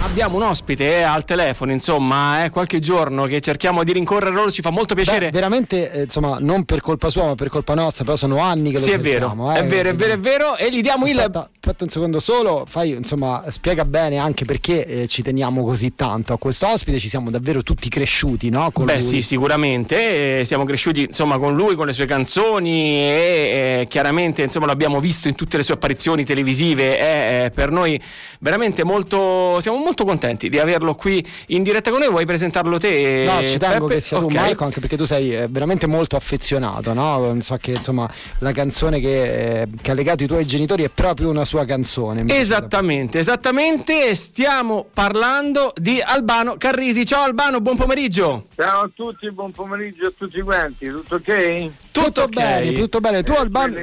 [0.00, 4.50] Abbiamo un ospite eh, al telefono, insomma, eh, qualche giorno che cerchiamo di rincorrere loro,
[4.50, 5.26] ci fa molto piacere.
[5.26, 8.72] Beh, veramente, eh, insomma, non per colpa sua, ma per colpa nostra, però sono anni
[8.72, 11.06] che lo Sì, è vero, eh, è vero, è vero, è vero, e gli diamo
[11.06, 11.48] Aspetta, il...
[11.54, 16.34] aspetta un secondo solo, fai, insomma, spiega bene anche perché eh, ci teniamo così tanto
[16.34, 18.70] a questo ospite, ci siamo davvero tutti cresciuti, no?
[18.70, 19.02] Con Beh lui.
[19.02, 24.66] sì, sicuramente, eh, siamo cresciuti insomma con lui, con le sue canzoni e chiaramente insomma
[24.66, 27.98] l'abbiamo visto in tutte le sue apparizioni televisive, è per noi
[28.40, 33.24] veramente molto, siamo molto contenti di averlo qui in diretta con noi, vuoi presentarlo te?
[33.26, 33.94] No, ci tengo Peppe?
[33.94, 34.28] che sia tu.
[34.28, 37.36] Marco, anche perché tu sei eh, veramente molto affezionato, no?
[37.40, 38.08] So che insomma
[38.38, 42.24] la canzone che, eh, che ha legato i tuoi genitori è proprio una sua canzone.
[42.26, 47.04] Esattamente, esattamente, stiamo parlando di Albano Carrisi.
[47.04, 48.46] Ciao Albano, buon pomeriggio.
[48.56, 51.70] Ciao a tutti, buon pomeriggio a tutti quanti, tutto ok?
[51.90, 52.28] Tutto ok.
[52.28, 53.22] bene, tutto bene.
[53.22, 53.74] Tu Eh, Albano,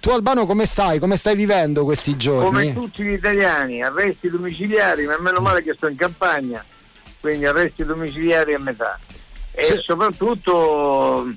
[0.00, 0.98] tu Albano come stai?
[0.98, 2.44] Come stai vivendo questi giorni?
[2.44, 6.64] Come tutti gli italiani, arresti domiciliari, ma meno male che sto in campagna,
[7.20, 8.98] quindi arresti domiciliari a metà.
[9.50, 9.74] E Sì.
[9.82, 11.28] soprattutto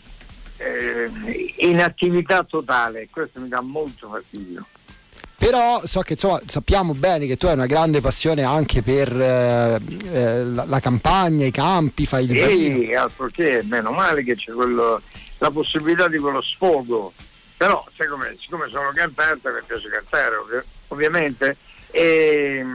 [0.57, 1.11] eh,
[1.57, 4.65] inattività totale, questo mi dà molto fastidio.
[5.39, 9.79] Però so che insomma, sappiamo bene che tu hai una grande passione anche per eh,
[10.11, 12.81] eh, la, la campagna, i campi, fai il vino.
[12.81, 14.99] E altro che, meno male che c'è quello,
[15.37, 17.13] la possibilità di quello sfogo.
[17.55, 18.35] Però, sai com'è?
[18.39, 21.57] siccome sono cantante, mi piace cantare ovvi- ovviamente,
[21.91, 22.65] e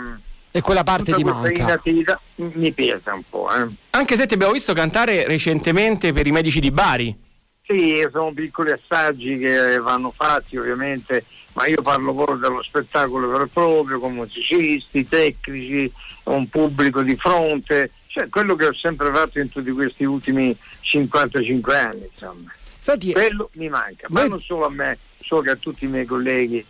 [0.54, 1.62] E quella parte tutta ti manca.
[1.62, 3.52] inattività mi pesa un po'.
[3.54, 3.66] Eh.
[3.90, 7.16] Anche se ti abbiamo visto cantare recentemente per i medici di Bari.
[7.62, 13.44] Sì, sono piccoli assaggi che vanno fatti ovviamente, ma io parlo proprio dello spettacolo vero
[13.44, 15.90] e proprio, con musicisti, tecnici,
[16.24, 21.78] un pubblico di fronte, cioè quello che ho sempre fatto in tutti questi ultimi 55
[21.78, 22.52] anni, insomma.
[22.78, 26.04] Senti, Quello mi manca, ma non solo a me, so che a tutti i miei
[26.04, 26.64] colleghi,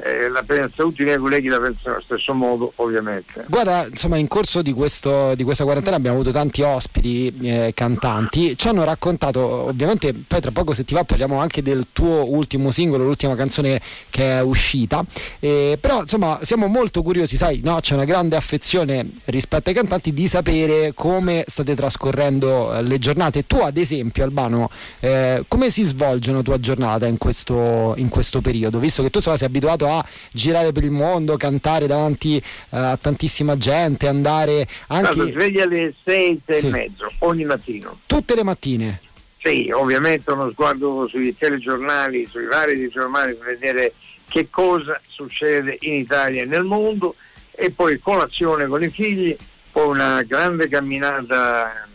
[0.00, 3.44] eh, la pensa, tutti i colleghi la pensano allo stesso modo, ovviamente.
[3.48, 8.56] Guarda, insomma, in corso di, questo, di questa quarantena abbiamo avuto tanti ospiti eh, cantanti.
[8.56, 12.70] Ci hanno raccontato, ovviamente, poi tra poco se ti va parliamo anche del tuo ultimo
[12.70, 15.04] singolo, l'ultima canzone che è uscita.
[15.40, 17.80] Eh, però, insomma, siamo molto curiosi, sai, no?
[17.80, 23.46] C'è una grande affezione rispetto ai cantanti di sapere come state trascorrendo eh, le giornate.
[23.46, 24.70] Tu, ad esempio, Albano,
[25.00, 28.78] eh, come si svolge una tua giornata in questo, in questo periodo?
[28.78, 29.87] Visto che tu insomma, sei abituato a
[30.32, 35.94] girare per il mondo, cantare davanti eh, a tantissima gente, andare Guarda, anche sveglia alle
[36.04, 36.66] 6, 6 Sì.
[36.66, 37.98] e mezzo, ogni mattino.
[38.06, 39.00] tutte le mattine.
[39.40, 43.92] Sì, ovviamente uno sguardo sui telegiornali, sui vari giornali per vedere
[44.28, 47.14] che cosa succede in Italia e nel mondo
[47.52, 49.34] e poi colazione con i figli,
[49.72, 51.86] poi una grande camminata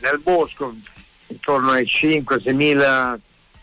[0.00, 0.74] nel bosco
[1.28, 3.18] intorno ai 5-6 mila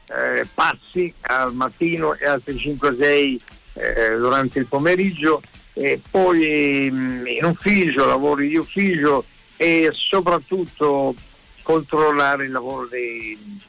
[0.09, 3.39] eh, passi al mattino e altri 5-6
[3.73, 5.41] eh, durante il pomeriggio
[5.73, 9.25] e poi mh, in ufficio, lavori di ufficio
[9.57, 11.15] e soprattutto
[11.63, 13.61] controllare il lavoro dei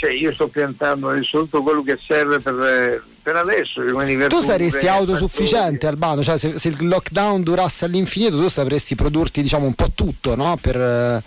[0.00, 4.42] cioè io sto piantando adesso tutto quello che serve per, per adesso quindi Tu verdure,
[4.42, 5.86] saresti autosufficiente.
[5.86, 10.34] Albano, cioè se, se il lockdown durasse all'infinito tu sapresti produrti diciamo un po' tutto
[10.34, 10.56] no?
[10.58, 11.22] per, eh,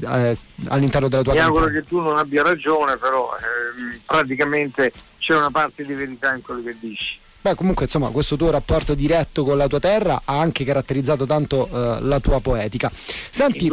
[0.00, 0.36] eh,
[0.68, 5.50] all'interno della tua mi auguro che tu non abbia ragione però ehm, praticamente c'è una
[5.50, 9.56] parte di verità in quello che dici Beh, comunque, insomma, questo tuo rapporto diretto con
[9.56, 12.90] la tua terra ha anche caratterizzato tanto eh, la tua poetica.
[13.30, 13.66] Senti,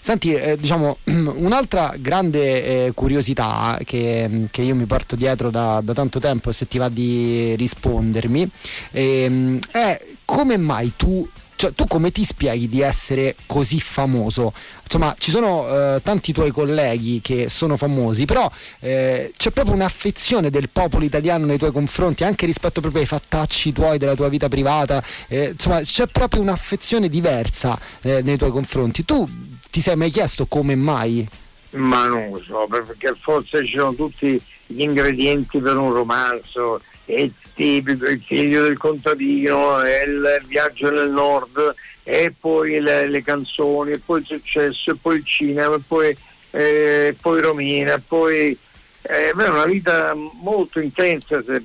[0.00, 5.92] Senti, eh, diciamo, un'altra grande eh, curiosità che, che io mi porto dietro da, da
[5.92, 8.50] tanto tempo, se ti va di rispondermi,
[8.90, 14.52] ehm, è come mai tu, cioè, tu come ti spieghi di essere così famoso?
[14.82, 20.50] Insomma, ci sono eh, tanti tuoi colleghi che sono famosi, però eh, c'è proprio un'affezione
[20.50, 24.48] del popolo italiano nei tuoi confronti, anche rispetto proprio ai fattacci tuoi della tua vita
[24.48, 25.02] privata.
[25.28, 29.04] eh, insomma, c'è proprio un'affezione diversa eh, nei tuoi confronti.
[29.04, 29.28] Tu
[29.70, 31.26] ti sei mai chiesto come mai?
[31.74, 37.32] ma non lo so perché forse ci sono tutti gli ingredienti per un romanzo il
[37.54, 43.98] tipico il figlio del contadino il viaggio nel nord e poi le, le canzoni e
[43.98, 46.16] poi il successo e poi il cinema e poi,
[46.50, 48.56] eh, poi Romina poi
[49.02, 51.62] eh, è una vita molto intensa se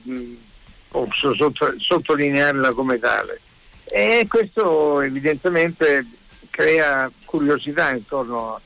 [0.90, 3.42] posso sotto- sottolinearla come tale.
[3.86, 6.06] E questo evidentemente
[6.50, 8.60] crea curiosità intorno,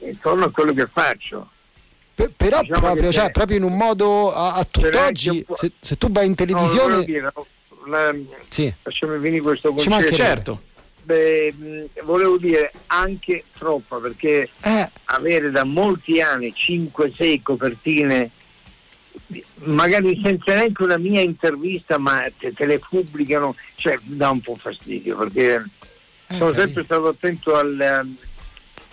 [0.00, 1.50] intorno a quello che faccio
[2.14, 6.10] Pe- però Diciamo proprio, cioè, proprio in un modo a, a tutt'oggi, se, se tu
[6.10, 7.04] vai in No, televisione...
[7.04, 7.32] dire,
[7.86, 8.14] la-
[8.48, 8.72] sì.
[8.82, 10.14] lasciami finire questo Ci concetto.
[10.14, 10.62] Certo.
[11.04, 11.52] Beh,
[12.04, 18.30] volevo dire anche troppa perché Eh, avere da molti anni 5-6 copertine
[19.64, 24.54] magari senza neanche una mia intervista, ma te, te le pubblicano, cioè dà un po'
[24.54, 25.54] fastidio perché
[26.28, 28.06] eh, sono sempre stato attento al,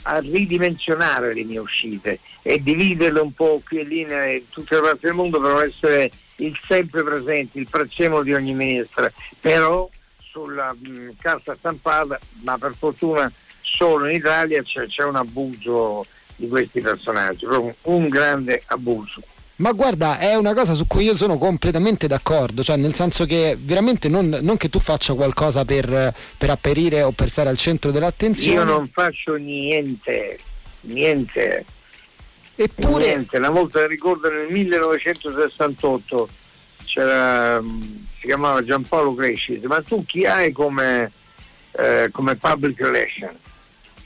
[0.10, 4.82] a ridimensionare le mie uscite e dividerle un po' qui e lì in tutte le
[4.82, 10.74] parti del mondo per essere il sempre presente, il prezzemolo di ogni ministra, però sulla
[10.74, 16.82] mh, carta stampata, ma per fortuna solo in Italia c'è, c'è un abuso di questi
[16.82, 19.22] personaggi, un grande abuso.
[19.60, 23.58] Ma guarda, è una cosa su cui io sono completamente d'accordo, cioè nel senso che
[23.60, 27.92] veramente non, non che tu faccia qualcosa per, per, apperire o per stare al centro
[27.92, 28.56] dell'attenzione.
[28.56, 30.40] Io non faccio niente,
[30.82, 31.66] niente.
[32.56, 33.06] Eppure...
[33.06, 33.38] Niente.
[33.38, 36.30] Una volta ricordo nel 1968
[36.86, 41.12] c'era, si chiamava Giampaolo Cresci, ma tu chi hai come,
[41.74, 43.36] eh, come public relation?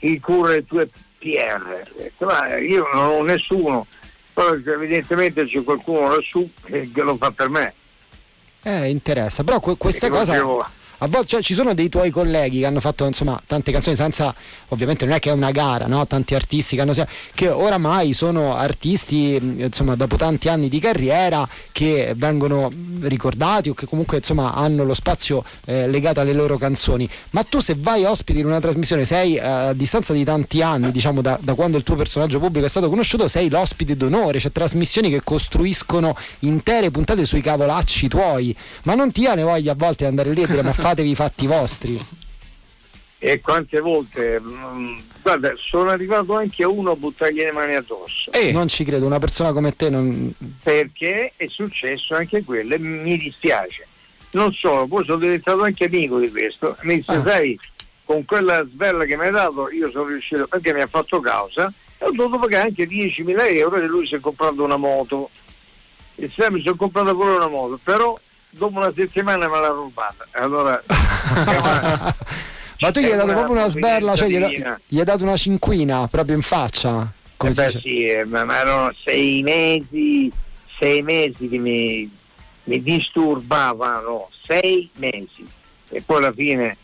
[0.00, 1.88] Chi cura le tue PR?
[2.18, 3.86] Ma io non ho nessuno
[4.34, 7.72] però evidentemente c'è qualcuno lassù che, che lo fa per me.
[8.62, 10.32] Eh, interessa, però que- questa cosa
[11.04, 14.34] a volte cioè, ci sono dei tuoi colleghi che hanno fatto insomma, tante canzoni senza
[14.68, 16.06] ovviamente non è che è una gara no?
[16.06, 16.94] tanti artisti che, hanno,
[17.34, 22.70] che oramai sono artisti insomma, dopo tanti anni di carriera che vengono
[23.02, 27.08] ricordati o che comunque insomma, hanno lo spazio eh, legato alle loro canzoni.
[27.30, 30.90] Ma tu se vai ospite in una trasmissione sei eh, a distanza di tanti anni
[30.90, 34.38] diciamo da, da, quando il tuo personaggio pubblico è stato conosciuto sei l'ospite d'onore.
[34.38, 38.54] C'è trasmissioni che costruiscono intere puntate sui cavolacci tuoi.
[38.84, 41.46] Ma non ti viene voglia a volte andare lì e dire ma fatevi i fatti
[41.46, 42.06] vostri.
[43.18, 48.30] E quante volte, mm, guarda, sono arrivato anche a uno a buttargli le mani addosso.
[48.32, 48.52] Eh.
[48.52, 50.32] Non ci credo, una persona come te non...
[50.62, 53.86] Perché è successo anche quello e mi dispiace.
[54.32, 56.76] Non solo, poi sono diventato anche amico di questo.
[56.82, 57.22] Mi dice, ah.
[57.24, 57.58] sai,
[58.04, 61.72] con quella svella che mi hai dato io sono riuscito, perché mi ha fatto causa,
[61.98, 65.30] e ho dovuto pagare anche 10.000 euro e lui si è comprato una moto.
[66.16, 68.18] E se mi sono comprato pure una moto, però
[68.56, 70.26] dopo una settimana me l'ha rubata.
[70.32, 70.82] Allora,
[72.80, 75.22] Ma tu gli hai dato proprio una sberla, cioè gli hai, dato, gli hai, dato
[75.22, 77.10] una cinquina proprio in faccia?
[77.36, 80.30] Come eh beh, sì, eh, ma, ma erano sei mesi,
[80.78, 82.10] sei mesi che mi,
[82.64, 85.46] mi disturbavano, sei mesi.
[85.88, 86.76] E poi alla fine,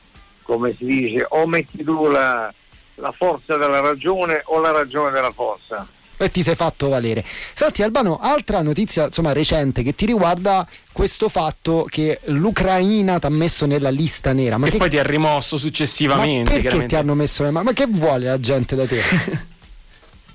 [0.42, 2.52] come si dice, o metti tu la,
[2.94, 5.86] la forza della ragione o la ragione della forza
[6.24, 7.24] e ti sei fatto valere.
[7.54, 13.30] Senti Albano, altra notizia insomma, recente che ti riguarda questo fatto che l'Ucraina ti ha
[13.30, 14.58] messo nella lista nera.
[14.58, 14.76] Ma e che...
[14.76, 16.54] poi ti ha rimosso successivamente.
[16.54, 17.62] Ma perché ti hanno messo nella...
[17.62, 19.00] Ma che vuole la gente da te?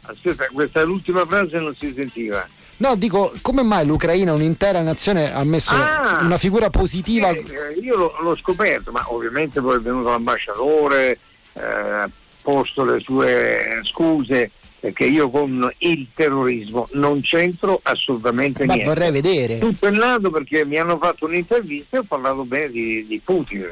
[0.08, 2.48] Aspetta, questa ultima frase non si sentiva.
[2.78, 7.30] No, dico, come mai l'Ucraina, un'intera nazione, ha messo ah, una figura positiva?
[7.30, 7.44] Eh,
[7.82, 11.20] io l'ho, l'ho, scoperto, ma ovviamente poi è venuto l'ambasciatore,
[11.54, 12.10] eh, ha
[12.42, 14.52] posto le sue scuse,
[14.86, 18.94] perché io con il terrorismo non c'entro assolutamente Ma niente.
[18.94, 19.58] vorrei vedere.
[19.58, 23.68] Tutto è nato perché mi hanno fatto un'intervista e ho parlato bene di, di Putin,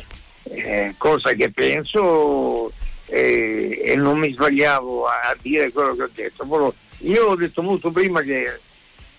[0.46, 2.72] eh, cosa che penso
[3.06, 6.76] eh, e non mi sbagliavo a, a, dire quello che ho detto.
[7.02, 8.60] Io ho detto molto prima che,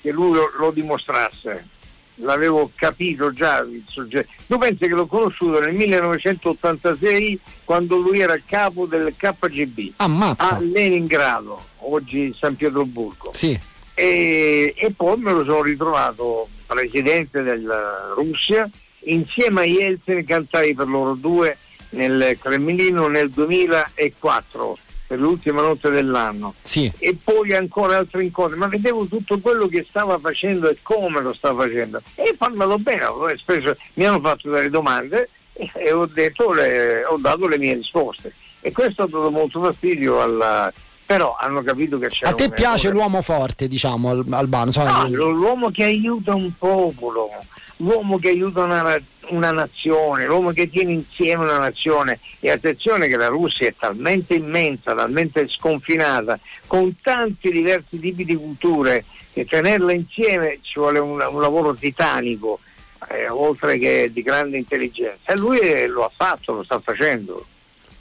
[0.03, 1.69] che lui lo, lo dimostrasse
[2.17, 4.31] l'avevo capito già il soggetto.
[4.47, 10.51] Tu pensi che l'ho conosciuto nel 1986 quando lui era capo del KGB Ammazza.
[10.51, 13.31] a Leningrado, oggi San Pietroburgo.
[13.33, 13.59] Sì.
[13.95, 18.69] E, e, poi me lo sono ritrovato presidente della Russia
[19.05, 21.59] insieme a Yeltsin cantai per loro due
[21.91, 26.55] nel Cremlino nel 2004 per l'ultima notte dell'anno.
[26.63, 26.91] Sì.
[26.99, 31.35] e poi ancora altri incontri, ma vedevo tutto quello che stava facendo e come lo
[31.35, 32.01] stava facendo.
[32.15, 33.07] E parlato bene,
[33.37, 38.33] spesso mi hanno fatto delle domande e ho, detto le, ho dato le mie risposte.
[38.61, 40.73] E questo ha dato molto fastidio alla,
[41.07, 45.85] però hanno capito che c'è a te piace l'uomo forte diciamo Albano no, l'uomo che
[45.85, 47.31] aiuta un popolo
[47.79, 52.21] l'uomo che aiuta una, una nazione, l'uomo che tiene insieme una nazione.
[52.41, 58.37] E attenzione che la Russia è talmente immensa, talmente sconfinata, con tanti diversi tipi di
[58.37, 62.61] culture, che tenerla insieme ci vuole un, un lavoro titanico,
[63.09, 65.33] eh, oltre che di grande intelligenza.
[65.33, 67.47] E lui lo ha fatto, lo sta facendo.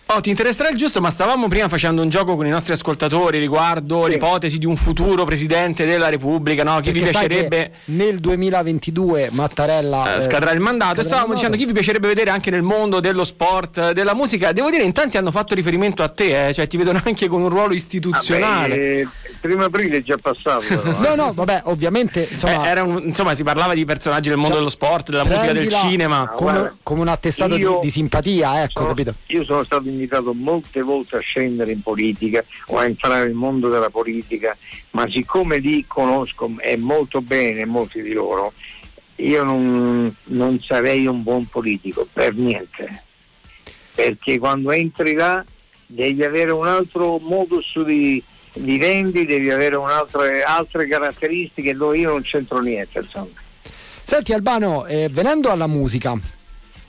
[0.08, 3.40] Oh, ti interesserà il giusto, ma stavamo prima facendo un gioco con i nostri ascoltatori
[3.40, 4.12] riguardo sì.
[4.12, 6.76] l'ipotesi di un futuro presidente della Repubblica, no?
[6.82, 11.66] Chi Perché vi piacerebbe nel 2022 Mattarella eh, scadrà il mandato e stavamo dicendo chi
[11.66, 14.52] vi piacerebbe vedere anche nel mondo dello sport, della musica.
[14.52, 16.54] Devo dire in tanti hanno fatto riferimento a te, eh?
[16.54, 19.04] cioè ti vedono anche con un ruolo istituzionale.
[19.04, 20.64] Vabbè, primo aprile è già passato.
[20.66, 21.16] Però, no, eh.
[21.16, 24.60] no, vabbè, ovviamente insomma, Eh, era un- insomma, si parlava di personaggi del mondo Cioè,
[24.60, 26.32] dello sport, della musica, del cinema.
[26.36, 29.14] come, Guarda, come un attestato di, di simpatia, ecco, sono- capito?
[29.28, 33.68] Io sono stato invitato molte volte a scendere in politica o a entrare nel mondo
[33.70, 34.56] della politica,
[34.92, 38.54] ma siccome li conosco e molto bene molti di loro,
[39.18, 43.04] io non, non sarei un buon politico per niente.
[43.94, 45.44] Perché quando entri là
[45.86, 48.24] devi avere un altro modus di
[48.56, 49.76] vivendi, devi avere
[50.46, 53.00] altre caratteristiche dove io non c'entro niente.
[53.00, 53.42] Insomma.
[54.04, 56.18] Senti Albano, eh, venendo alla musica,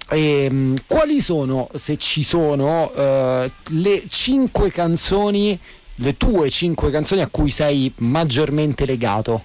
[0.08, 5.58] ehm, quali sono, se ci sono, eh, le cinque canzoni,
[5.96, 9.44] le tue cinque canzoni a cui sei maggiormente legato?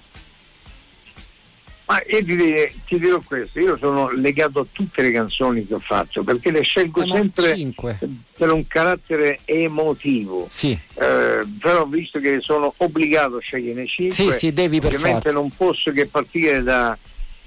[1.90, 5.74] Ma io ti, dire- ti dirò questo, io sono legato a tutte le canzoni che
[5.74, 7.98] ho fatto perché le scelgo Eh, sempre cinque.
[8.36, 10.46] per un carattere emotivo.
[10.48, 15.30] Sì, Eh, però visto che sono obbligato a scegliere 5, Sì, sì, devi per ovviamente
[15.30, 15.36] forza.
[15.40, 16.96] non posso che partire da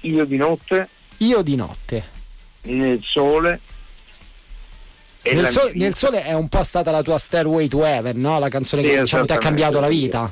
[0.00, 2.04] Io di notte, io di notte.
[2.64, 3.60] Nel sole.
[5.22, 8.38] Nel sole, nel sole è un po' stata la tua Stairway to Heaven, no?
[8.38, 10.30] La canzone Sì, che diciamo, ti ha cambiato la vita.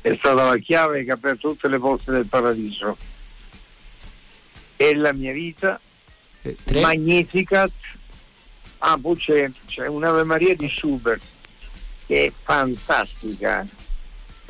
[0.00, 2.96] È stata la chiave che ha aperto tutte le porte del paradiso.
[4.82, 5.78] E la mia vita,
[6.42, 6.80] Eh, tre.
[6.80, 7.70] Magnificat.
[8.78, 11.22] Ah, poi c'è, c'è un'Ave Maria di Schubert
[12.08, 13.64] che è fantastica.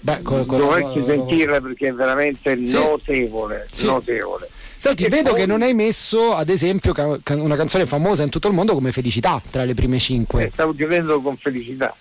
[0.00, 2.72] Beh, con- con- Dovresti sentirla perché è veramente Sì.
[2.72, 3.84] notevole, Sì.
[3.84, 4.48] notevole.
[4.78, 8.22] Senti, E vedo poi- che non hai messo, ad esempio, ca- ca- una canzone famosa
[8.22, 10.50] in tutto il mondo come Felicità tra le prime Eh, cinque.
[10.50, 11.94] stavo chiudendo con felicità.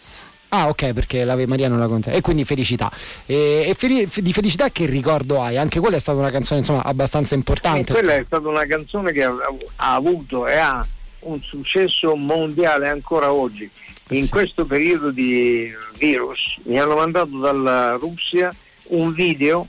[0.54, 2.12] Ah, ok, perché l'Ave Maria non la conta.
[2.12, 2.92] E quindi Felicità.
[3.26, 5.58] E, e Feli- di Felicità che ricordo hai?
[5.58, 7.94] Anche quella è stata una canzone, insomma, abbastanza E importante.
[7.94, 9.34] quella è stata una canzone che ha,
[9.78, 10.86] ha avuto e ha
[11.20, 13.70] un successo mondiale ancora oggi.
[14.10, 14.30] In Sì.
[14.30, 18.54] questo periodo di virus mi hanno mandato dalla Russia
[18.88, 19.68] un video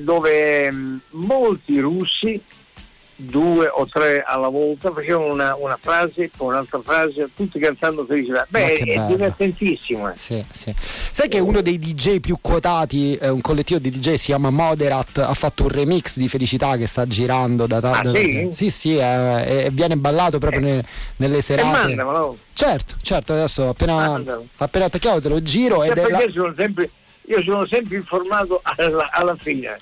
[0.00, 2.40] dove mh, molti russi,
[3.18, 8.46] due o tre alla volta, facevano una, una frase, poi un'altra frase, tutti cantando felicità.
[8.50, 10.10] Ma Beh, è divertentissimo.
[10.10, 10.16] eh.
[10.16, 10.74] Sì, sì.
[10.78, 15.18] Sai che uno dei DJ più quotati, eh, un collettivo di DJ si chiama Moderat,
[15.18, 18.48] ha fatto un remix di Felicità che sta girando da Ah, da- sì?
[18.52, 20.84] sì, sì, eh, e viene ballato proprio ne-
[21.16, 21.86] nelle serate.
[21.88, 22.38] mandamelo.
[22.52, 24.46] Certo, certo, adesso appena, Mandalo.
[24.58, 26.22] appena attacchiamo te lo giro ed è la...
[26.32, 26.90] Sono sempre,
[27.28, 29.76] io sono sempre informato alla, alla fine.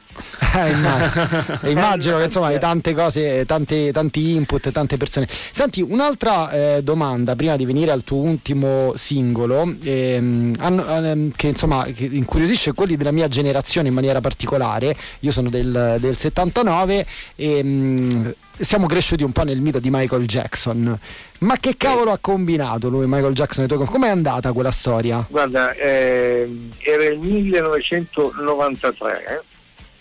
[0.55, 5.27] Eh, immagino, immagino che insomma hai tante cose, tanti, tanti input, tante persone.
[5.29, 11.85] Senti, un'altra eh, domanda prima di venire al tuo ultimo singolo, ehm, ehm, che insomma
[11.85, 14.97] che incuriosisce quelli della mia generazione in maniera particolare.
[15.21, 18.27] Io sono del, del 79 e mm,
[18.59, 20.99] siamo cresciuti un po' nel mito di Michael Jackson.
[21.41, 23.67] Ma che cavolo ha combinato lui, Michael Jackson?
[23.67, 25.27] Com'è andata quella storia?
[25.29, 29.25] Guarda, ehm, era il 1993.
[29.27, 29.41] eh.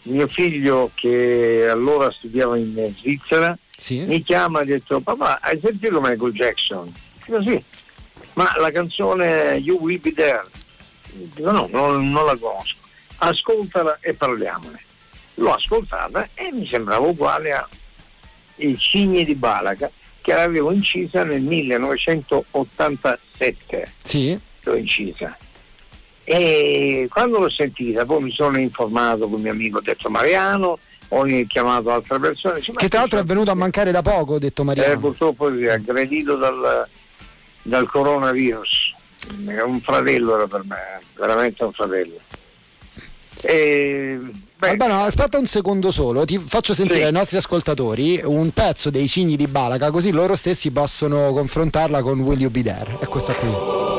[0.05, 4.00] Mio figlio, che allora studiava in Svizzera, Sì?
[4.00, 6.91] mi chiama e ha detto: Papà, hai sentito Michael Jackson?
[7.25, 7.63] Dico sì,
[8.33, 10.43] ma la canzone You Will Be There?
[11.13, 12.75] Dico no, non, non la conosco.
[13.19, 14.81] Ascoltala e parliamone.
[15.36, 17.65] L'ho ascoltata e mi sembrava uguale a
[18.57, 19.89] Il Cigni di Balaca
[20.22, 24.38] che l'avevo incisa nel 1987 Sì?
[24.63, 25.36] l'ho incisa.
[26.25, 30.77] E quando l'ho sentita, poi mi sono informato con mio amico detto Mariano,
[31.10, 32.60] ho chiamato altre persone.
[32.60, 35.00] dice, "Ma Che tra l'altro è c'è?" venuto a mancare da poco, detto Eh, Mariano.
[35.00, 36.88] purtroppo sì, aggredito dal,
[37.62, 38.93] dal coronavirus.
[39.45, 42.19] È un fratello era per me, veramente un fratello.
[43.41, 44.19] E,
[44.63, 47.05] beh, Albano, aspetta un secondo solo, ti faccio sentire Sì.
[47.05, 52.20] ai nostri ascoltatori un pezzo dei cigni di Balaca, così loro stessi possono confrontarla con
[52.22, 52.98] Will You Be There.
[53.00, 53.92] È questa qui.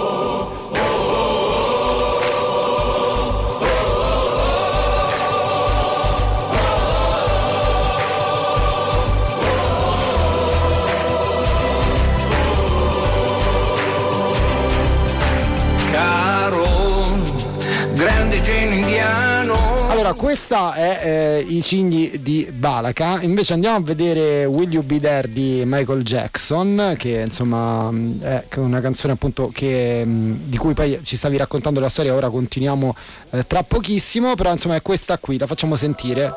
[20.04, 23.23] Allora, questa è eh, I cigni di Balaca.
[23.23, 28.44] Invece andiamo a vedere Will You Be There di Michael Jackson, che insomma mh, è
[28.56, 32.94] una canzone appunto che, mh, di cui poi ci stavi raccontando la storia, ora continuiamo
[33.30, 36.34] eh, tra pochissimo, però insomma è questa qui, la facciamo sentire.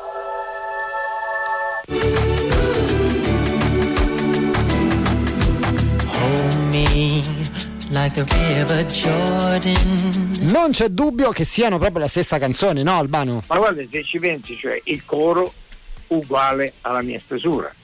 [10.40, 13.42] Non c'è dubbio che siano proprio la stessa canzone, no Albano?
[13.48, 15.52] Ma guarda, se ci pensi, cioè il coro
[16.06, 17.74] uguale alla mia stesura,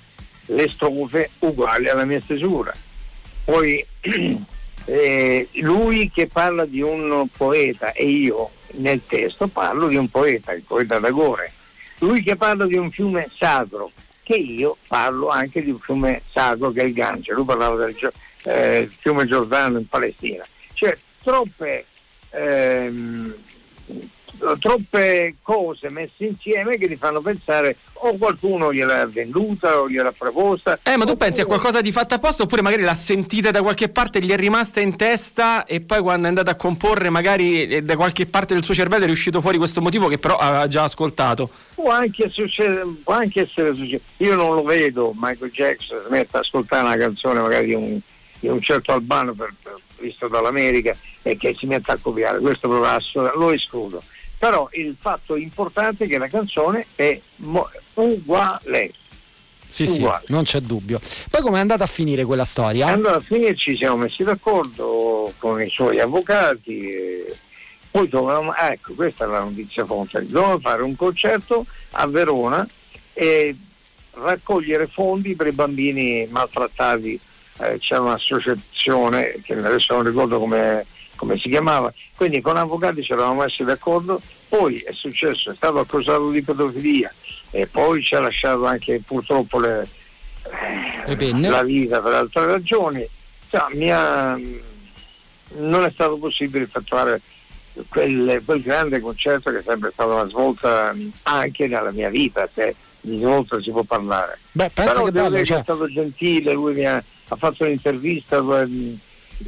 [0.47, 2.73] le strofe uguali alla mia stesura.
[3.45, 3.85] Poi
[4.87, 10.53] eh, lui che parla di un poeta e io nel testo parlo di un poeta,
[10.53, 11.53] il poeta d'Agore.
[11.99, 13.91] Lui che parla di un fiume sacro,
[14.23, 17.97] che io parlo anche di un fiume sacro che è il Gange, lui parlava del
[18.45, 20.45] eh, fiume Giordano in Palestina.
[20.73, 21.87] Cioè troppe
[22.31, 23.35] ehm,
[24.59, 30.79] troppe cose messe insieme che ti fanno pensare o qualcuno gliel'ha venduta o gliel'ha proposta.
[30.83, 33.89] Eh, ma tu pensi a qualcosa di fatto apposta oppure magari l'ha sentita da qualche
[33.89, 37.83] parte, gli è rimasta in testa e poi quando è andata a comporre magari eh,
[37.83, 40.83] da qualche parte del suo cervello è riuscito fuori questo motivo che però aveva già
[40.83, 41.51] ascoltato?
[41.75, 44.03] Può anche, succedere, può anche essere successo.
[44.19, 48.01] Io non lo vedo, Michael Jackson smette ad ascoltare una canzone magari di un,
[48.45, 52.69] di un certo albano per, per, visto dall'America e che si mette a copiare, questo
[52.69, 54.03] lo escludo
[54.45, 58.93] però il fatto importante è che la canzone è mo- uguale.
[59.67, 60.25] Sì, uguale.
[60.27, 61.01] sì, non c'è dubbio.
[61.31, 62.89] Poi come è andata a finire quella storia?
[62.89, 66.91] È andata a finire, ci siamo messi d'accordo con i suoi avvocati.
[66.91, 67.37] E
[67.91, 72.69] poi dovevamo, ecco, questa è la notizia fonte, dovevamo fare un concerto a Verona
[73.15, 73.57] e
[74.11, 77.19] raccogliere fondi per i bambini maltrattati.
[77.61, 80.85] Eh, c'è un'associazione che adesso non ricordo come
[81.17, 85.79] come si chiamava, quindi con avvocati ci eravamo messi d'accordo, poi è successo, è stato
[85.79, 87.13] accusato di pedofilia
[87.51, 89.87] e poi ci ha lasciato anche purtroppo le,
[91.07, 93.09] le la vita per altre ragioni,
[93.49, 94.39] cioè, ha,
[95.57, 97.21] non è stato possibile effettuare
[97.89, 102.75] quel, quel, grande concerto che è sempre stata una svolta anche nella mia vita, se
[103.01, 104.39] di svolta si può parlare.
[104.53, 105.59] Beh, Però che bello, cioè...
[105.59, 108.43] è stato gentile, lui mi ha, ha fatto un'intervista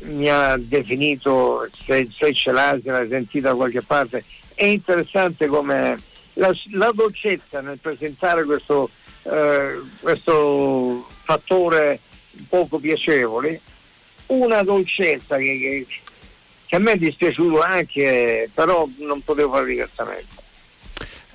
[0.02, 4.24] mi ha definito se, se ce l'ha, se l'ha sentita da qualche parte.
[4.54, 5.98] È interessante come
[6.34, 8.90] la, la dolcezza nel presentare questo,
[9.22, 12.00] eh, questo fattore
[12.48, 13.60] poco piacevole,
[14.26, 15.86] una dolcezza che, che,
[16.66, 20.44] che a me è dispiaciuto anche, però non potevo fare diversamente.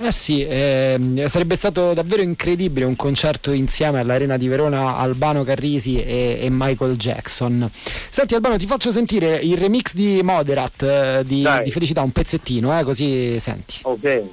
[0.03, 6.01] Eh sì, eh, sarebbe stato davvero incredibile un concerto insieme all'Arena di Verona Albano Carrisi
[6.01, 7.69] e, e Michael Jackson.
[8.09, 12.79] Senti Albano, ti faccio sentire il remix di Moderat eh, di, di, Felicità, un pezzettino,
[12.79, 13.81] eh, così senti.
[13.83, 14.23] Ok.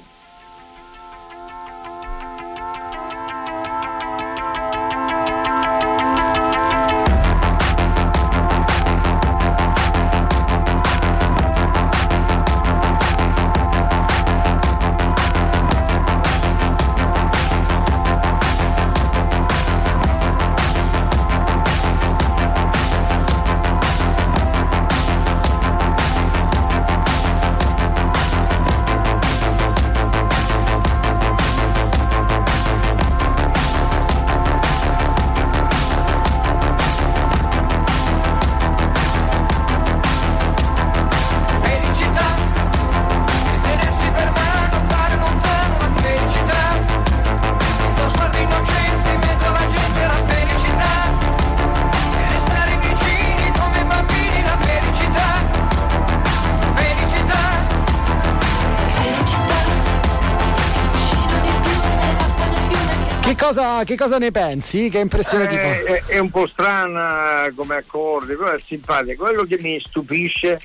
[63.49, 64.89] Cosa, che cosa ne pensi?
[64.89, 65.61] Che impressione eh, ti fa?
[65.63, 69.23] È, è, un po' strana come accordi, però è simpatica.
[69.23, 70.59] Quello che mi stupisce,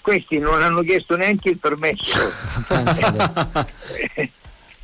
[0.00, 2.18] questi non hanno chiesto neanche il permesso.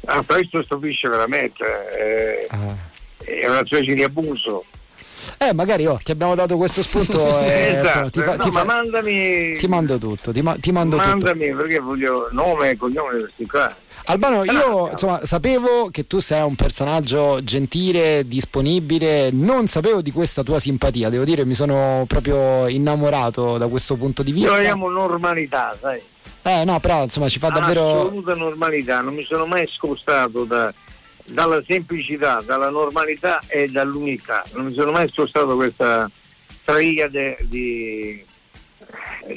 [0.06, 1.64] ah, questo stupisce veramente.
[1.96, 2.92] Eh, ah.
[3.24, 4.64] È una specie di abuso.
[5.38, 7.40] Eh, magari oh, ti abbiamo dato questo spunto.
[7.40, 8.10] Eh, esatto.
[8.10, 10.32] ti, fa, no, ti, fa, mandami, ti mando tutto.
[10.32, 11.62] Ti, ma, ti mando mandami tutto.
[11.62, 13.74] perché voglio nome e cognome di questi qua.
[14.06, 20.42] Albano, io insomma, sapevo che tu sei un personaggio gentile, disponibile, non sapevo di questa
[20.42, 24.60] tua simpatia, devo dire mi sono proprio innamorato da questo punto di vista.
[24.60, 26.02] Chiamo normalità, sai.
[26.42, 28.02] Eh no, però insomma ci fa davvero...
[28.02, 30.72] Assoluta normalità, non mi sono mai scostato da,
[31.24, 36.10] dalla semplicità, dalla normalità e dall'unità, non mi sono mai spostato questa
[36.62, 38.22] triade di,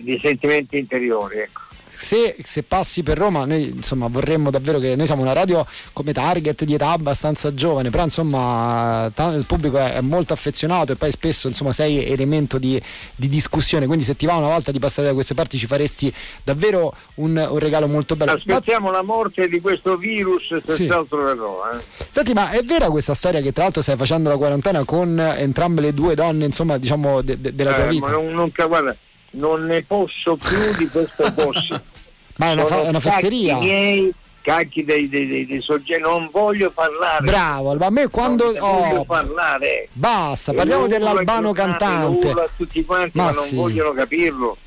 [0.02, 1.62] di sentimenti interiori, ecco
[2.08, 6.14] se, se, passi per Roma, noi insomma vorremmo davvero che noi siamo una radio come
[6.14, 11.12] target di età abbastanza giovane, però insomma il pubblico è, è, molto affezionato e poi
[11.12, 12.82] spesso insomma sei elemento di,
[13.14, 16.14] di, discussione, quindi se ti va una volta di passare da queste parti ci faresti
[16.46, 18.32] davvero un, un regalo molto bello.
[18.32, 18.94] Aspettiamo ma...
[18.94, 21.26] la morte di questo virus, senz'altro sì.
[21.26, 21.70] verrò.
[21.74, 22.06] Eh.
[22.10, 25.82] Senti, ma è vera questa storia che tra l'altro stai facendo la quarantena con entrambe
[25.82, 28.10] le due donne, insomma, diciamo, de- de- della eh, tua vita?
[28.12, 28.96] Non, non, guarda,
[29.32, 31.96] non ne posso più di questo boss.
[32.38, 33.58] Ma è una, fa- è una fesseria.
[33.58, 37.26] miei cacchi dei, dei, dei, dei, soggetti, non voglio parlare.
[37.26, 38.54] Bravo, ma a me quando.
[38.54, 39.90] Non oh, voglio parlare.
[39.92, 42.30] Basta, parliamo dell'albano cantante.
[42.30, 43.56] a tutti quanti, ma, ma non sì.
[43.56, 44.58] vogliono capirlo.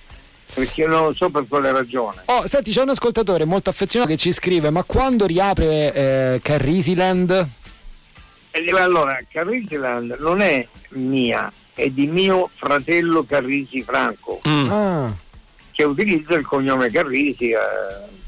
[0.52, 2.22] perché non so per quale ragione.
[2.26, 7.48] Oh, senti, c'è un ascoltatore molto affezionato che ci scrive: Ma quando riapre eh, Carrisiland?
[8.76, 14.70] Allora, Carrisiland non è mia, è di mio fratello Carrisi Franco, Mm.
[14.70, 15.14] Ah,
[15.80, 17.56] che utilizza il cognome Carrisi eh,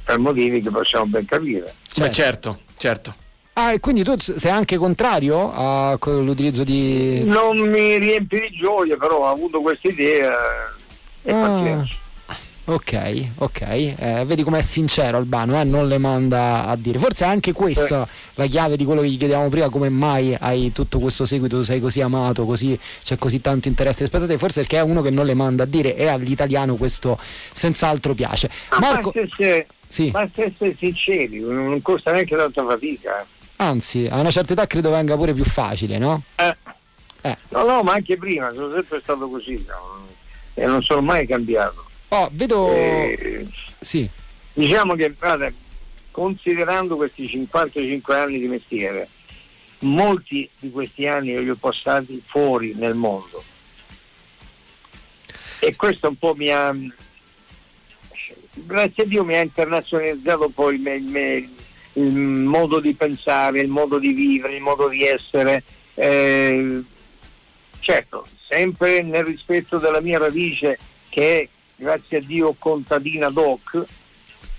[0.05, 1.75] per motivi che possiamo ben capire.
[1.97, 3.15] Beh, certo, certo.
[3.55, 7.23] Ah, e quindi tu sei anche contrario all'utilizzo di.
[7.25, 10.33] Non mi riempie di gioia, però ho avuto questa idea
[11.23, 11.47] eh, e Ah.
[11.47, 11.95] pazienza.
[12.65, 13.61] Ok, ok.
[13.61, 15.65] Eh, vedi com'è sincero Albano, eh?
[15.65, 16.99] non le manda a dire.
[16.99, 20.71] Forse è anche questa la chiave di quello che gli chiedevamo prima, come mai hai
[20.71, 24.39] tutto questo seguito, sei così amato, così c'è così tanto interesse rispetto.
[24.39, 27.19] Forse perché è uno che non le manda a dire e all'italiano questo
[27.53, 28.49] senz'altro piace.
[28.71, 33.27] Ma Marco, basta, essere, sì, basta essere sinceri, non costa neanche tanta fatica.
[33.57, 36.23] anzi, a una certa età credo venga pure più facile, no?
[36.37, 36.57] Eh.
[37.23, 37.37] Eh.
[37.51, 40.07] No, no, ma anche prima, sono sempre stato così no?
[40.55, 41.91] e non sono mai cambiato.
[42.15, 42.69] Oh, vedo.
[42.69, 43.47] Eh,
[43.81, 44.07] Sì.
[44.53, 45.51] diciamo che, guarda,
[46.11, 49.09] considerando questi 55 anni di mestiere,
[49.81, 53.43] molti di questi anni li ho passati fuori nel mondo.
[55.61, 56.77] E questo un po' mi ha,
[58.53, 61.49] grazie a Dio, mi ha internazionalizzato poi il, il-
[61.95, 65.63] il modo di pensare, il modo di vivere, il modo di essere.
[65.95, 66.83] eh,
[67.81, 70.79] certo, sempre nel rispetto della mia radice
[71.11, 71.49] che è,
[71.83, 73.83] grazie a Dio, contadina doc,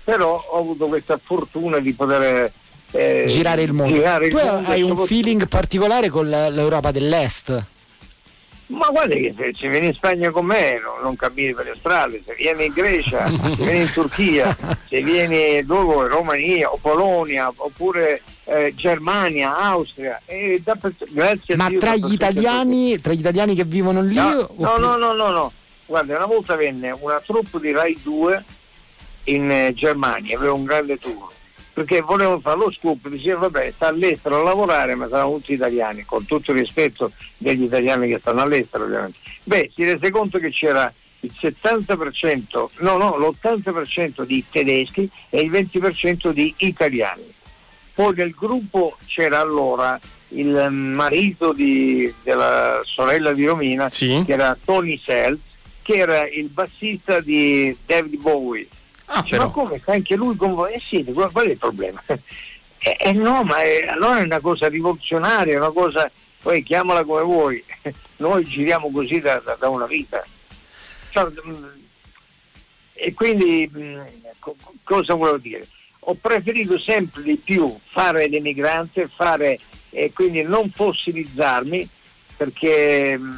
[0.04, 2.52] però ho avuto questa fortuna di poter
[2.92, 3.94] eh, girare il mondo.
[3.94, 7.64] girare il tu mondo hai un feeling particolare con l'Europa dell'Est.
[8.66, 11.74] Ma guarda che se, se vieni in Spagna con me non, non cammini per le
[11.78, 14.56] strade, se vieni in Grecia, se vieni in Turchia,
[14.88, 21.56] se vieni dove vuoi, Romania o Polonia oppure eh, Germania, Austria, e dappertutto- grazie a
[21.58, 24.78] Ma Dio tra gli è italiani, tra gli italiani che vivono lì, No, no, oppure-
[24.80, 25.52] no, no, no, no.
[25.86, 28.44] Guarda, una volta venne una troupe di Rai 2
[29.24, 31.28] in eh, Germania, aveva un grande tour,
[31.72, 36.04] perché volevano fare lo scoop, diceva vabbè, sta all'estero a lavorare, ma saranno tutti italiani,
[36.04, 39.18] con tutto il rispetto degli italiani che stanno all'estero ovviamente.
[39.44, 45.50] Beh, si rese conto che c'era il 70%, no, no, l'80% di tedeschi e il
[45.50, 47.32] 20% di italiani.
[47.94, 54.22] Poi nel gruppo c'era allora il marito di- della sorella di Romina, Sì.
[54.26, 55.38] che era Tony Sells,
[55.84, 58.66] che era il bassista di David Bowie.
[59.04, 59.78] Ah, Dice, ma come?
[59.78, 60.72] Fa anche lui con voi?
[60.72, 62.02] Eh sì, qual, qual è il problema?
[62.06, 67.04] Eh, eh no, ma è- allora è una cosa rivoluzionaria, è una cosa, poi chiamala
[67.04, 67.62] come vuoi.
[68.16, 70.24] Noi giriamo così da, da- da una vita.
[71.10, 71.64] Cioè, mm,
[72.94, 74.00] e quindi mm,
[74.38, 75.66] co- cosa volevo dire?
[76.06, 81.86] Ho preferito sempre di più fare l'emigrante, fare e quindi non fossilizzarmi
[82.38, 83.32] perché, mm,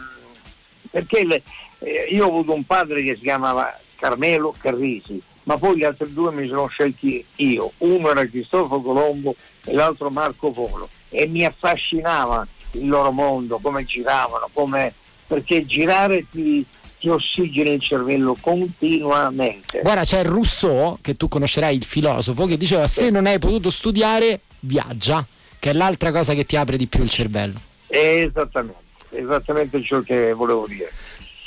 [0.90, 1.42] perché le-
[1.78, 6.12] eh, io ho avuto un padre che si chiamava Carmelo Carrisi, ma poi gli altri
[6.12, 7.72] due mi sono scelti io.
[7.78, 9.34] Uno era Cristoforo Colombo
[9.64, 14.92] e l'altro Marco Polo e mi affascinava il loro mondo, come giravano, come...
[15.26, 16.64] perché girare ti,
[16.98, 19.80] ti ossigena il cervello continuamente.
[19.80, 24.40] Guarda, c'è Rousseau, che tu conoscerai, il filosofo, che diceva se non hai potuto studiare,
[24.60, 25.24] viaggia,
[25.58, 27.60] che è l'altra cosa che ti apre di più il cervello.
[27.86, 30.92] Esattamente, esattamente ciò che volevo dire.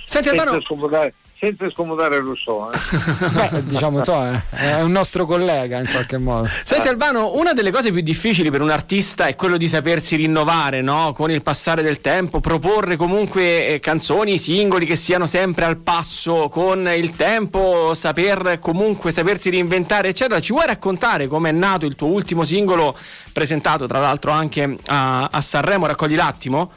[0.10, 2.72] Senti Senza Albano, scomodare, senza scomodare Rousseau.
[2.72, 3.30] eh.
[3.30, 6.50] Beh, diciamo, insomma, è un nostro collega in qualche modo.
[6.63, 10.82] Senti Albano, una delle cose più difficili per un artista è quello di sapersi rinnovare,
[10.82, 11.13] no?
[11.13, 16.50] Con il passare del tempo, proporre comunque eh, canzoni, singoli che siano sempre al passo
[16.50, 20.39] con il tempo, saper comunque sapersi reinventare, eccetera.
[20.39, 22.98] Ci vuoi raccontare com'è nato il tuo ultimo singolo
[23.32, 26.72] presentato tra l'altro anche a, a Sanremo Raccogli l'attimo?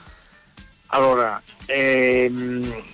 [0.88, 2.84] Allora, ehm,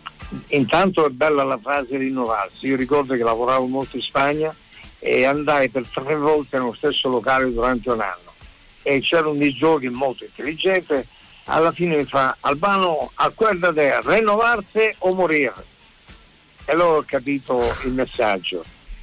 [0.48, 2.66] intanto è bella la frase rinnovarsi.
[2.66, 4.54] Io ricordo che lavoravo molto in Spagna
[4.98, 8.34] e andai per tre volte nello stesso locale durante un anno.
[8.82, 11.06] E c'era un disgioco molto intelligente,
[11.44, 15.76] alla fine mi fa Albano, acuérdate, rinnovarsi o morire.
[16.64, 18.62] E allora ho capito il messaggio,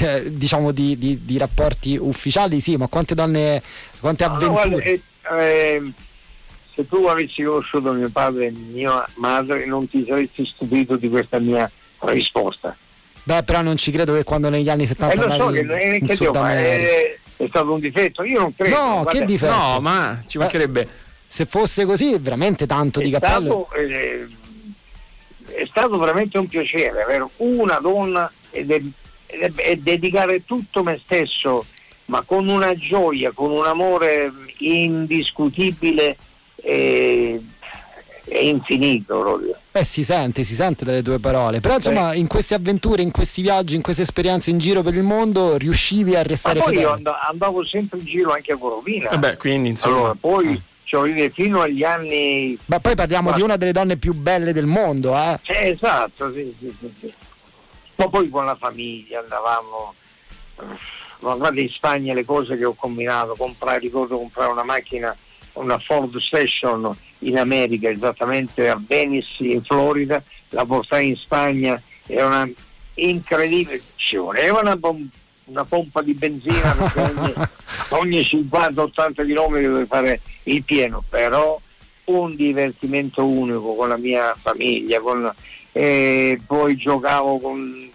[0.00, 3.62] Eh, diciamo di, di- di rapporti ufficiali, sì, ma quante donne,
[4.00, 4.60] quante No, no, avventure?
[5.22, 5.92] guarda, eh, ehm,
[6.74, 11.38] se tu avessi conosciuto mio padre e mia madre non ti saresti stupito di questa
[11.38, 11.70] mia
[12.00, 12.76] risposta.
[13.24, 15.60] Beh, però non ci credo che quando negli anni 70 E lo so che,
[15.96, 18.76] eh, che Sud è, è stato un difetto, io non credo.
[18.76, 19.52] No, guarda, che difetto?
[19.52, 20.88] No, ma ci mancherebbe.
[21.26, 23.66] Se fosse così, veramente tanto di è cappello.
[23.68, 24.28] stato, eh,
[25.48, 28.82] è stato veramente un piacere avere una donna ed è-
[29.26, 31.64] ed è- e dedicare tutto me stesso,
[32.06, 36.16] ma con una gioia, con un amore indiscutibile
[36.56, 37.40] e,
[38.24, 39.58] e infinito proprio.
[39.72, 41.60] Eh, si sente, si sente dalle tue parole.
[41.60, 45.02] Però insomma, in queste avventure, in questi viaggi, in queste esperienze in giro per il
[45.02, 47.16] mondo, riuscivi a Ma restare poi io fedele.
[47.28, 49.10] andavo sempre in giro anche a Corovina.
[49.10, 49.96] Vabbè, quindi insomma.
[49.96, 50.60] allora, poi Eh.
[50.86, 53.38] Cioè, fino agli anni Ma poi parliamo Guarda.
[53.38, 55.36] di una delle donne più belle del mondo, eh?
[55.42, 57.12] Eh, esatto, sì, sì, sì, sì.
[57.96, 59.94] Ma poi con la famiglia andavamo,
[61.20, 65.16] ma guarda in Spagna le cose che ho combinato, comprare, ricordo comprare una macchina,
[65.54, 72.26] una Ford Station in America, esattamente a Venice in Florida, la portai in Spagna, era
[72.26, 72.48] una
[72.94, 75.08] incredibile, ci voleva una, pom-
[75.46, 77.34] una pompa di benzina perché ogni,
[77.90, 81.60] ogni 50-80 km dovevi fare il pieno, però
[82.04, 85.32] un divertimento unico con la mia famiglia, con,
[85.72, 87.90] e poi giocavo con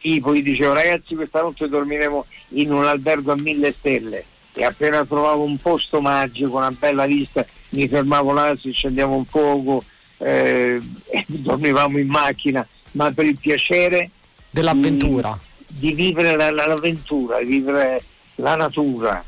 [0.00, 5.04] tipo, gli dicevo ragazzi questa notte dormiremo in un albergo a mille stelle e appena
[5.04, 9.84] trovavo un posto magico, una bella vista, mi fermavo là, si accendiamo un fuoco
[10.18, 14.10] eh, e dormivamo in macchina, ma per il piacere
[14.48, 15.38] Dell'avventura.
[15.78, 18.02] Di vivere la- la- l'avventura, di vivere
[18.36, 19.22] la natura.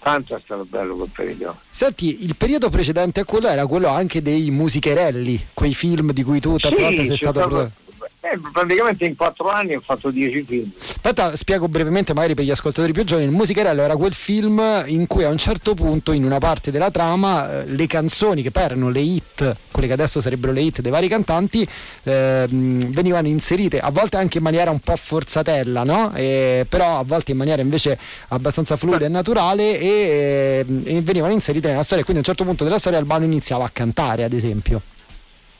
[0.00, 1.60] Tanto è stato bello quel periodo.
[1.70, 6.38] Senti, il periodo precedente a quello era quello anche dei musicherelli, quei film di cui
[6.40, 7.40] tu tante volte sei stato...
[7.40, 7.72] stato-.
[8.20, 10.70] Eh, praticamente in quattro anni ho fatto dieci film.
[10.76, 15.06] Aspetta, spiego brevemente magari per gli ascoltatori più giovani, il musicherello era quel film in
[15.06, 18.62] cui a un certo punto in una parte della trama eh, le canzoni che poi
[18.64, 21.66] erano le hit, quelle che adesso sarebbero le hit dei vari cantanti,
[22.02, 26.12] ehm, venivano inserite a volte anche in maniera un po' forzatella, no?
[26.14, 27.96] E- però a volte in maniera invece
[28.28, 32.44] abbastanza fluida e naturale e, ehm, e venivano inserite nella storia, quindi a un certo
[32.44, 34.82] punto della storia Albano iniziava a cantare ad esempio.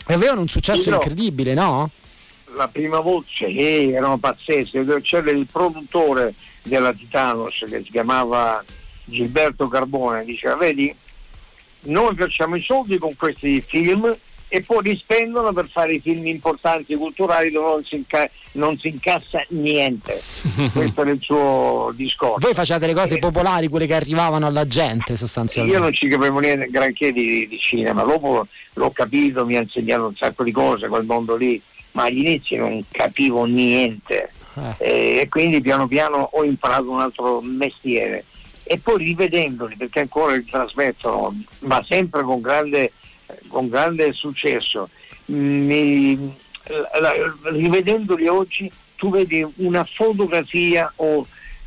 [0.07, 0.97] E avevano un successo no.
[0.97, 1.91] incredibile, no?
[2.55, 8.65] La prima voce eh, erano pazzesche, c'era il produttore della Titanos che si chiamava
[9.05, 10.95] Gilberto Carbone, diceva vedi,
[11.83, 14.15] noi facciamo i soldi con questi film
[14.51, 18.79] e poi li spendono per fare i film importanti culturali dove non si, inca- non
[18.79, 20.21] si incassa niente.
[20.73, 22.39] Questo era il suo discorso.
[22.47, 25.79] Voi facevate le cose Eh, popolari, quelle che arrivavano alla gente Io sostanzialmente.
[25.81, 30.17] non ci capivo niente granché di, di cinema, dopo l'ho capito, mi ha insegnato un
[30.17, 31.61] sacco di cose quel mondo lì,
[31.93, 34.31] ma agli inizi non capivo niente.
[34.55, 34.75] Eh.
[34.79, 38.25] Eh, e quindi piano piano ho imparato un altro mestiere.
[38.65, 42.93] E poi rivedendoli perché ancora li trasmettono, ma sempre con grande,
[43.47, 44.91] con grande successo,
[45.27, 46.17] mi-
[46.67, 51.25] la- la- rivedendoli oggi tu vedi una fotografia o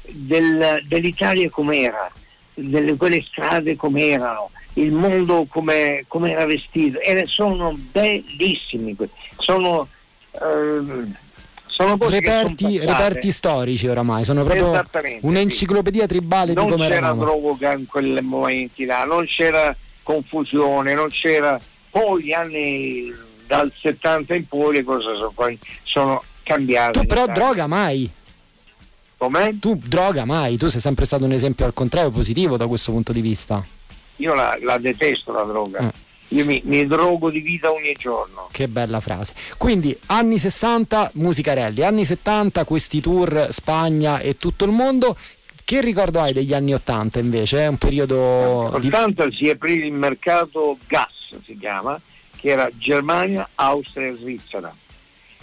[0.07, 2.12] del- dell'Italia com'era,
[2.53, 8.95] delle quelle strade com'erano, il mondo come, era vestito, e sono bellissimi,
[9.38, 9.88] sono,
[10.32, 11.15] ehm,
[11.67, 12.86] sono cose son Reperti, passate.
[12.86, 14.84] reperti storici oramai, sono proprio
[15.22, 17.24] un'enciclopedia tribale di non come c'era eravamo.
[17.24, 23.13] droga in quei momenti là, non c'era confusione, non c'era poi gli anni
[23.48, 25.34] dal 70 in poi le cose sono,
[25.84, 27.00] sono cambiate.
[27.00, 27.41] Tu però Italia.
[27.44, 28.10] droga mai,
[29.17, 29.54] Com'è?
[29.60, 33.12] tu droga mai, tu sei sempre stato un esempio al contrario positivo da questo punto
[33.12, 33.63] di vista.
[34.17, 35.80] Io la, la detesto la droga.
[35.80, 35.91] Eh.
[36.32, 38.48] Io mi, mi drogo di vita ogni giorno.
[38.52, 39.34] Che bella frase.
[39.58, 45.15] Quindi anni 60 musicarelli, anni 70 questi tour Spagna e tutto il mondo.
[45.63, 47.60] Che ricordo hai degli anni 80 invece?
[47.60, 48.88] È un periodo di...
[48.88, 51.12] 80 si aprì il mercato gas,
[51.46, 52.00] si chiama,
[52.38, 54.74] che era Germania, Austria e Svizzera,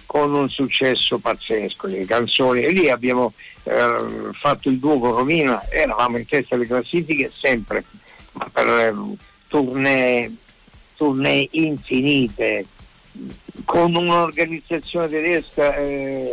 [0.07, 2.63] con un successo pazzesco, le canzoni.
[2.63, 3.33] E lì abbiamo
[3.65, 7.85] eh, fatto il duo con Romina, eravamo in testa alle classifiche sempre,
[8.33, 8.95] ma per eh,
[9.49, 10.35] tournée,
[10.99, 12.67] tournée infinite,
[13.65, 16.33] con un'organizzazione tedesca, eh,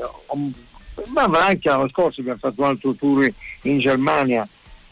[1.14, 4.48] ma anche l'anno scorso abbiamo fatto un altro tour in Germania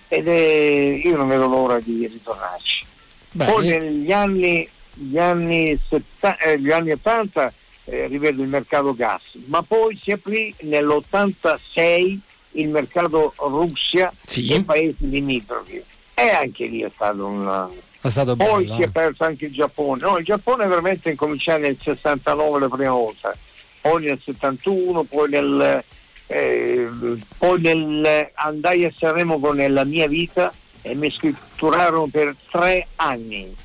[0.08, 2.86] ed è, io non vedo l'ora di ritornarci.
[3.32, 7.52] Beh, Poi negli anni, gli anni, setta- eh, gli anni 80
[7.86, 12.18] eh, rivedo il mercato gas, ma poi si aprì nell'86
[12.52, 14.48] il mercato Russia Sì.
[14.54, 15.84] e paesi limitrofi
[16.14, 17.70] e anche lì è stato un...
[18.02, 18.76] è stato Poi bello.
[18.76, 18.90] si è eh.
[18.90, 20.02] perso anche il Giappone.
[20.02, 23.34] No, il Giappone veramente è cominciato nel 69 la prima volta,
[23.82, 25.84] poi nel 71, poi nel,
[26.28, 26.90] eh,
[27.38, 33.56] poi nel andai a Sanremo con la mia vita e mi scritturarono per tre anni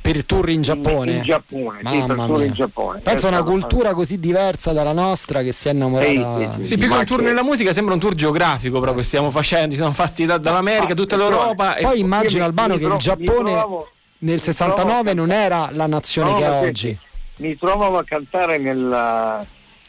[0.00, 1.12] per il tour in Giappone.
[1.12, 2.46] In Giappone, sì, Mamma tour mia.
[2.46, 3.00] in Giappone.
[3.00, 6.56] Pensa a una cultura così diversa dalla nostra che si è innamorata.
[6.58, 9.30] Sì, Sì, più che un tour che- nella musica sembra un tour geografico proprio stiamo
[9.30, 12.96] facendo, ci siamo fatti da- dall'America, tutta l'Europa e Poi Io immagino Albano che il
[12.96, 16.98] Giappone trovo- nel mi 69 trovo- non era la nazione che è oggi.
[17.36, 19.42] Mi trovavo a cantare nella-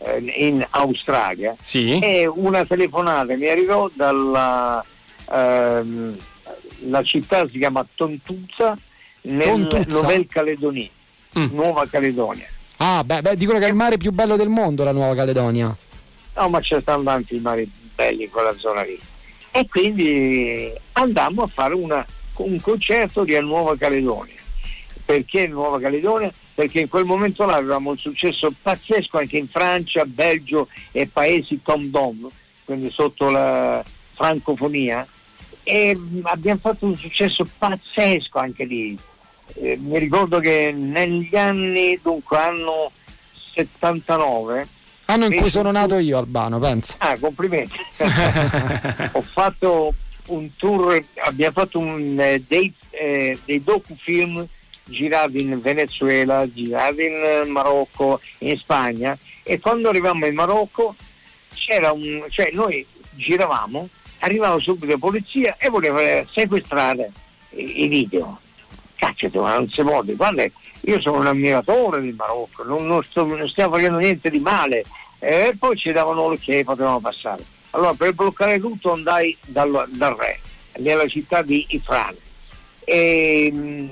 [0.04, 2.00] eh, in Australia Sì.
[2.00, 4.84] e una telefonata mi arrivò dalla
[5.34, 6.16] ehm,
[6.90, 8.76] la città si chiama Tontuzza
[9.22, 10.02] nel Tontuzza?
[10.02, 10.90] Nouvelle Caledonie,
[11.38, 11.48] Mm.
[11.54, 12.46] Nuova Caledonia.
[12.78, 15.76] Ah, beh, beh, dicono che è il mare più bello del mondo, la Nuova Caledonia.
[16.36, 19.00] No, ma c'è stanno tanti mari belli in quella zona lì.
[19.52, 22.06] E quindi andammo a fare una-
[22.38, 24.36] un concerto di Nuova Caledonia.
[25.06, 26.34] Perché Nuova Caledonia?
[26.54, 31.62] Perché in quel momento là avevamo un successo pazzesco anche in Francia, Belgio e paesi
[31.64, 32.28] Tom Dom,
[32.66, 35.06] quindi sotto la francofonia.
[35.64, 38.98] E abbiamo fatto un successo pazzesco anche lì.
[39.56, 42.92] Eh, mi ricordo che negli anni, dunque anno
[43.54, 44.68] 79,
[45.06, 46.96] Anno in cui sono nato io, Albano, pensa.
[47.00, 47.78] Ah, complimenti.
[49.12, 49.94] Ho fatto
[50.28, 54.48] un tour, abbiamo fatto un, eh, dei, eh, dei docufilm
[54.86, 60.96] girati in Venezuela, girati in Marocco, in Spagna e quando arrivammo in Marocco
[61.54, 63.90] c'era un, cioè noi giravamo,
[64.22, 67.12] arrivava subito la polizia e voleva eh, sequestrare
[67.52, 68.40] i, i video.
[68.96, 70.46] Cacchio, ma non si può, guarda,
[70.82, 74.84] io sono un ammiratore del Marocco, non, non sto- non stiamo facendo niente di male.
[75.20, 77.44] E poi ci davano l'ok e potevamo passare.
[77.72, 80.40] Allora per bloccare tutto andai dal, dal re,
[80.78, 82.18] nella città di Ifrane.
[82.84, 83.90] E mh,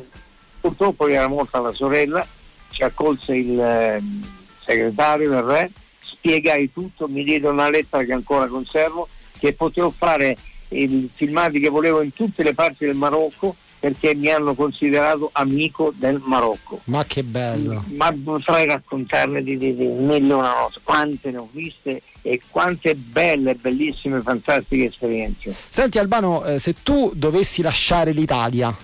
[0.60, 2.26] purtroppo era morta la sorella,
[2.72, 4.24] ci accolse il ehm,
[4.65, 9.08] segretario del re, spiegai tutto, mi diede una lettera che ancora conservo,
[9.39, 10.36] che potevo fare
[10.69, 15.93] i filmati che volevo in tutte le parti del Marocco perché mi hanno considerato amico
[15.95, 16.82] del Marocco.
[16.86, 17.84] Ma che bello.
[17.95, 22.93] Ma potrei raccontarne di, di, di mille una notte, quante ne ho viste e quante
[22.95, 25.56] belle, bellissime, fantastiche esperienze.
[25.69, 28.75] Senti Albano, eh, se tu dovessi lasciare l'Italia,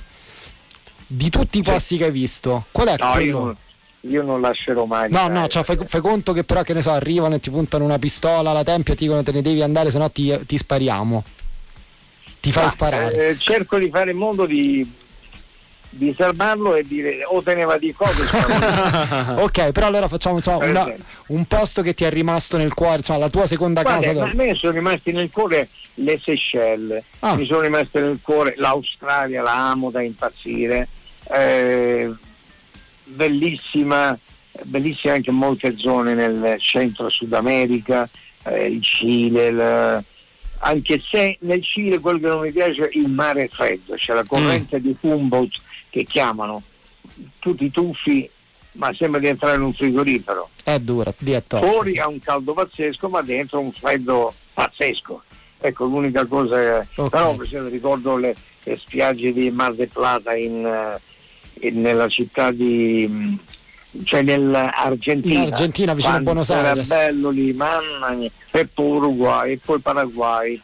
[1.08, 1.72] di tutti i Sì.
[1.72, 3.48] posti che hai visto, qual è No, quello?
[3.48, 3.56] io,
[4.08, 5.10] io non lascerò mai.
[5.12, 7.84] No, no, cioè fai, fai conto che però che ne so, arrivano e ti puntano
[7.84, 10.58] una pistola alla tempia e ti dicono te ne devi andare, se no ti, ti
[10.58, 11.24] spariamo.
[12.40, 13.30] Ti fai Ma, sparare.
[13.30, 14.88] eh, cerco di fare in modo di,
[15.90, 18.22] di salvarlo e dire o te ne va di cose.
[19.42, 20.94] ok, però allora facciamo insomma, una-
[21.28, 24.24] un posto che ti è rimasto nel cuore, insomma, la tua seconda Guarda, casa.
[24.26, 27.36] a me sono rimasti nel cuore le Seychelles, Ah.
[27.36, 30.88] mi sono rimaste nel cuore l'Australia, la amo da impazzire,
[31.34, 32.12] eh,
[33.06, 34.18] bellissima,
[34.64, 38.10] bellissime anche molte zone nel centro Sud America,
[38.44, 40.04] eh, il Cile, il-
[40.60, 44.24] anche se nel Cile quello che non mi piace è il mare freddo, c'è la
[44.24, 46.62] corrente di Humboldt che chiamano,
[47.40, 48.28] tutti tuffi,
[48.74, 50.50] ma sembra di entrare in un frigorifero.
[50.64, 51.66] È dura, lì è tosta.
[51.68, 51.98] Fuori sì.
[51.98, 55.24] ha un caldo pazzesco, ma dentro un freddo pazzesco.
[55.60, 56.86] Ecco, l'unica cosa è...
[56.96, 57.10] Ok.
[57.10, 61.00] Però per esempio ricordo le, le spiagge di Mar del Plata in, in-
[61.72, 63.38] nella città di...
[64.04, 65.42] cioè nell'Argentina.
[65.42, 66.88] In Argentina, vicino a Buenos era Aires.
[66.88, 68.30] bello lì, mamma mia.
[68.52, 70.62] E poi Uruguay, e poi Paraguay.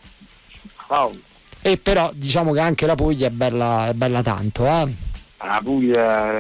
[0.88, 1.14] Wow,
[1.62, 4.94] E però diciamo che anche la Puglia è bella, è bella tanto, eh?
[5.38, 6.40] la Puglia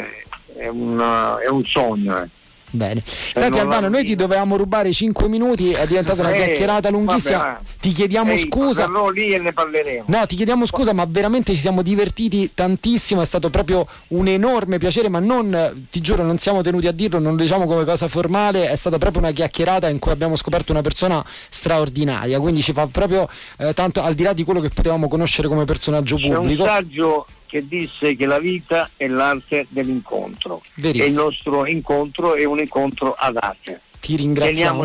[0.57, 2.21] è, una- è un sogno.
[2.21, 2.29] eh.
[2.73, 3.03] Bene.
[3.05, 7.37] Senti Albano, noi ti dovevamo rubare 5 minuti, è diventata una Eh, chiacchierata lunghissima.
[7.37, 7.59] vabbè, va.
[7.79, 8.85] Ti chiediamo Ehi, scusa.
[8.87, 10.05] Verrò lì e ne parleremo.
[10.07, 14.77] No, ti chiediamo scusa, ma veramente ci siamo divertiti tantissimo, è stato proprio un enorme
[14.77, 18.07] piacere, ma non, ti giuro, non siamo tenuti a dirlo, non lo diciamo come cosa
[18.07, 22.71] formale, è stata proprio una chiacchierata in cui abbiamo scoperto una persona straordinaria, quindi ci
[22.73, 26.27] fa proprio eh, tanto, al di là di quello che potevamo conoscere come personaggio C'è
[26.27, 31.23] un pubblico, saggio che disse che la vita è l'arte dell'incontro e il verissimo.
[31.23, 33.81] nostro incontro è un incontro ad arte.
[34.01, 34.83] Ti ringraziamo.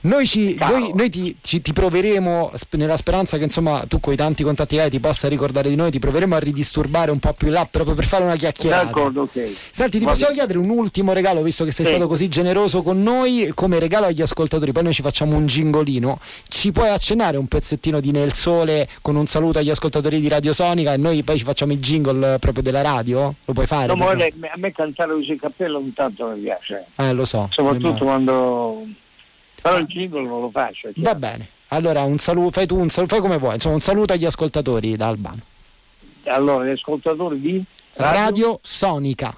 [0.00, 4.16] Noi, ci, noi, noi ti, ci- ti proveremo nella speranza che insomma tu con i
[4.16, 7.32] tanti contatti che hai ti possa ricordare di noi, ti proveremo a ridisturbare un po'
[7.34, 8.86] più in là proprio per fare una chiacchierata.
[8.86, 9.52] D'accordo, ok.
[9.70, 10.46] Senti, ti Va possiamo bene.
[10.46, 11.92] chiedere un ultimo regalo, visto che sei Sì.
[11.92, 16.18] stato così generoso con noi, come regalo agli ascoltatori, poi noi ci facciamo un gingolino.
[16.48, 20.52] Ci puoi accennare un pezzettino di Nel Sole con un saluto agli ascoltatori di Radio
[20.54, 23.34] Sonica e noi poi ci facciamo i jingle proprio della radio?
[23.44, 23.86] Lo puoi fare?
[23.86, 24.16] No, ma a
[24.56, 27.48] me cantare così il cappello ogni tanto mi piace, Eh, lo so.
[27.50, 28.86] soprattutto quando...
[29.60, 30.88] Però il jingle non lo faccio.
[30.88, 31.18] è Va chiaro.
[31.18, 31.48] bene.
[31.68, 34.96] Allora, un saluto, fai tu un saluto, fai come vuoi, insomma, un saluto agli ascoltatori
[34.96, 35.40] da Albano.
[36.26, 39.36] Allora, gli ascoltatori di Radio Sonica.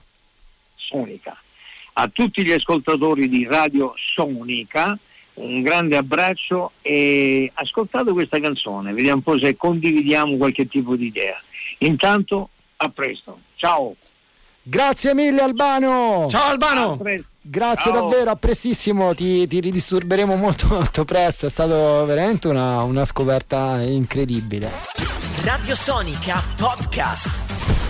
[0.74, 1.36] Sonica.
[1.94, 4.98] A tutti gli ascoltatori di Radio Sonica
[5.34, 11.06] un grande abbraccio e ascoltate questa canzone, vediamo un po' se condividiamo qualche tipo di
[11.06, 11.40] idea.
[11.78, 13.38] Intanto, a presto.
[13.56, 13.94] Ciao.
[14.62, 16.26] Grazie mille Albano!
[16.28, 16.98] Ciao A Albano!
[17.48, 18.00] Grazie Ciao.
[18.00, 23.80] davvero, a prestissimo, ti, ti ridisturberemo molto molto presto, è stata veramente una, una scoperta
[23.82, 24.70] incredibile.
[25.44, 27.85] Radio Sonica Podcast.